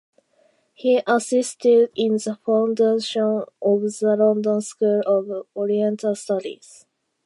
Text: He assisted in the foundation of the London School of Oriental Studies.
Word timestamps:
He 0.73 0.99
assisted 1.05 1.91
in 1.95 2.13
the 2.13 2.39
foundation 2.43 3.43
of 3.61 3.81
the 3.83 4.15
London 4.17 4.59
School 4.61 5.03
of 5.05 5.45
Oriental 5.55 6.15
Studies. 6.15 6.87